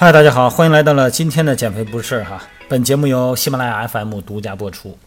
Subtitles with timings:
[0.00, 2.42] 嗨，大家好，欢迎来到了今天的减肥不是哈。
[2.70, 4.98] 本节目由喜马拉雅 FM 独家播出。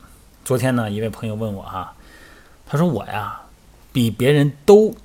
[0.46, 1.96] 昨天呢，一位朋友问我哈，
[2.67, 3.42] 他说我呀
[3.92, 4.96] 比别人都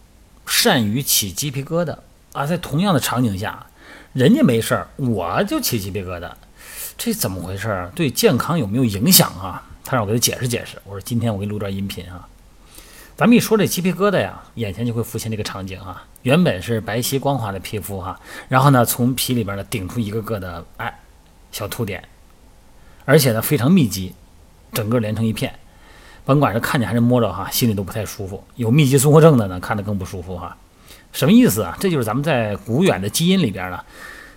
[0.46, 1.96] 善于起鸡皮疙瘩
[2.34, 3.64] 啊，在同样的场景下，
[4.12, 6.32] 人家没事儿，我就起鸡皮疙瘩，
[6.98, 7.90] 这怎么回事儿？
[7.94, 9.62] 对健康有没有影响啊？
[9.82, 10.76] 他让我给他解释解释。
[10.84, 12.28] 我说今天我给你录段音频啊。
[13.18, 16.06] 咱们一说这鸡皮疙瘩呀，眼前就会浮现这个场景啊。
[16.22, 21.00] 原本是白皙光滑的皮肤哈，然后呢，从皮里边呢顶出一个个的哎
[21.50, 22.06] 小凸点，
[23.04, 24.14] 而且呢非常密集，
[24.72, 25.52] 整个连成一片，
[26.24, 28.44] 甭管是看见还是摸着哈，心里都不太舒服。
[28.54, 30.56] 有密集综合症的呢，看得更不舒服哈。
[31.12, 31.76] 什么意思啊？
[31.80, 33.80] 这就是咱们在古远的基因里边呢，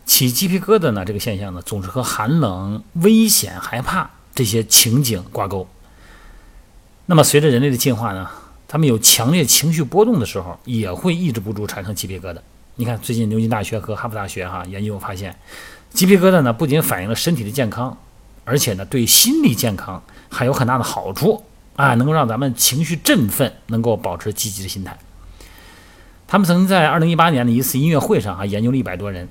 [0.08, 5.68] 起鸡皮疙瘩呢这个现象呢，总是和寒冷、危险、害怕这些情景挂钩。
[7.06, 8.28] 那么随着人类的进化呢？
[8.72, 12.38] 他们有强烈情绪波动的时候，也会抑制不住产生鸡皮疙瘩。
[12.76, 15.36] 你看，最近牛津大学和哈佛大学哈研究发现，
[15.90, 17.98] 鸡皮疙瘩呢不仅反映了身体的健康，
[18.46, 21.44] 而且呢对心理健康还有很大的好处
[21.76, 24.98] 啊，能够让咱们情绪振奋，能够保持积极的心态。
[26.26, 29.28] 他们曾经在二零一八年的一次音乐会上啊研究了一百多人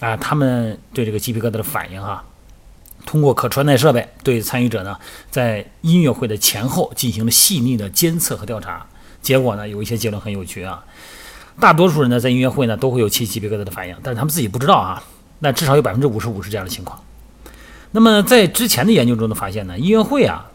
[0.00, 2.22] 啊，他们对这个鸡皮疙瘩的反应哈。
[3.04, 4.96] 通过可穿戴设备对参与者呢，
[5.30, 8.86] 在音乐会的前后进行了细腻的监测和调查，
[9.20, 10.84] 结果呢，有一些结论很有趣啊。
[11.60, 15.02] 大多数人呢，在音乐会呢都会有起鸡皮疙瘩的反应，但是他们自己不知道啊。
[15.40, 17.02] 那至少有百分之五十五是这样的情况。
[17.90, 20.50] 那么在之前的研究中呢，发现呢，音乐会啊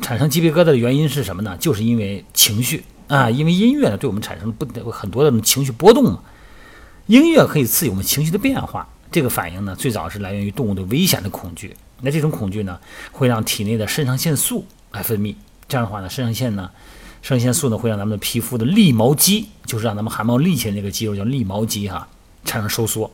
[0.00, 1.56] 产生鸡皮疙瘩的原因是什么呢？
[1.58, 6.18] 就是因为情绪啊，因为音乐呢对我们产生不很多的情绪波动嘛。
[7.06, 11.76] 音乐可以刺激我们情绪的变化，这个反应呢，最早是来源于动物对危险的恐惧。
[12.00, 12.80] 那这种恐惧呢，
[13.12, 15.36] 会让体内的肾上腺素来分泌，
[15.68, 16.68] 这样的话呢，肾上腺呢，
[17.20, 22.08] 肾上腺素呢会让咱们的皮肤的立毛肌，就是让咱们汗毛立起来那个肌肉叫立毛肌哈，
[22.44, 23.08] 产生收缩，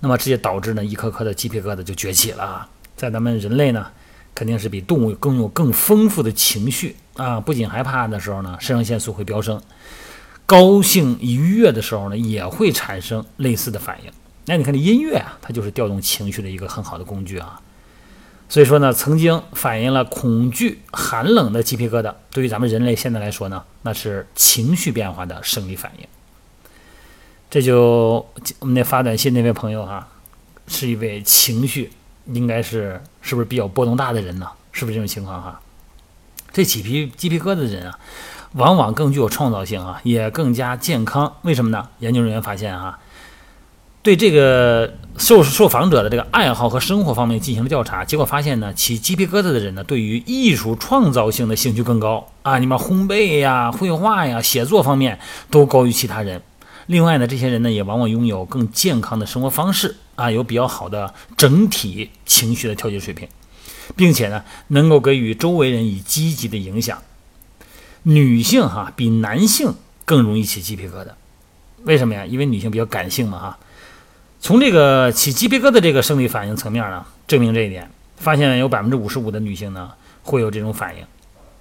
[0.00, 2.68] 那么直接导致呢一颗颗的鸡皮疙瘩就崛起了啊。
[2.96, 3.86] 在咱们人类呢，
[4.34, 9.58] 肯定是比动物更有更丰富的情绪啊，不仅害怕的时候呢，肾上腺素会飙升，
[10.44, 14.12] 高兴愉悦的时候呢，也会产生类似的反应。
[14.46, 17.60] 那你看这音乐啊，它就是调动情绪的一个很好的工具啊。
[18.48, 26.06] 所以说呢，曾经反映了恐惧、寒冷的鸡皮疙瘩，对于咱们人类现在来说呢，那是情绪变化的生理反应。
[27.50, 28.24] 这就
[28.60, 30.06] 我们那发短信那位朋友哈，
[30.68, 31.90] 是一位情绪
[32.26, 34.48] 应该是是不是比较波动大的人呢？
[34.70, 35.60] 是不是这种情况哈？
[36.52, 37.98] 这起皮鸡皮疙瘩的人啊，
[38.52, 41.34] 往往更具有创造性啊，也更加健康。
[41.42, 41.88] 为什么呢？
[41.98, 43.00] 研究人员发现哈。
[44.06, 55.18] 对这个受受访者的这个爱好和生活方面进行了调查，结果发现呢，起鸡皮疙瘩的人呢，对于艺术创造性的兴趣更高啊，你们烘焙呀、绘画呀、写作方面
[55.50, 56.40] 都高于其他人。
[56.86, 63.26] 另外呢，这些人呢，也往往拥有更健康的生活方式啊，有比较好的整体情绪的调节水平，
[63.96, 66.96] 并且呢，能够给予周围人以积极的影响。
[68.04, 69.74] 女性哈比男性
[70.04, 71.08] 更容易起鸡皮疙瘩，
[71.82, 72.24] 为什么呀？
[72.24, 73.58] 因为女性比较感性嘛哈。
[74.38, 79.90] 从这个起鸡皮疙瘩这个生理反应层面呢，证明这一点，发现有百分之五十五的女性呢
[80.22, 81.04] 会有这种反应，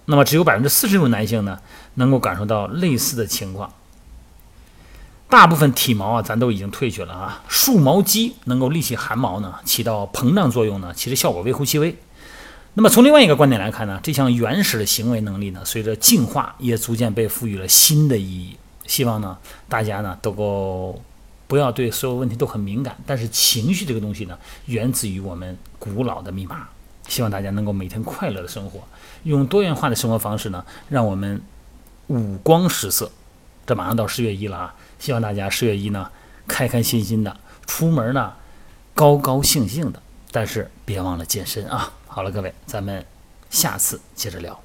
[0.05, 1.57] 那么只有百分之四十六男性呢
[1.95, 3.73] 能够感受到类似的情况。
[5.27, 11.95] 大部分体毛啊，咱都已经褪去了啊，竖毛肌能够立起汗毛呢，起到膨胀作用呢，其实效果微乎其微。
[12.75, 18.55] 那么从另外一个观点来看呢，这项原始的行为能力呢，随着进化也逐渐被赋予了新的意义。
[18.85, 19.35] 希望呢，
[19.67, 21.01] 大家呢都够。
[21.47, 26.67] 不要对所有问题都很敏感，但是情绪这个东西呢，源自于我们古老的密码。
[27.07, 28.79] 希望大家能够每天快乐的生活，
[29.23, 31.39] 用多元化的生活方式呢，让我们
[32.07, 33.11] 五光十色。
[33.67, 36.09] 这马上到十月一了啊，希望大家十月一呢，
[36.47, 38.33] 开开心心的出门呢，
[38.95, 40.01] 高高兴兴的，
[40.31, 41.93] 但是别忘了健身啊。
[42.07, 43.05] 好了，各位，咱们
[43.51, 44.64] 下次接着聊。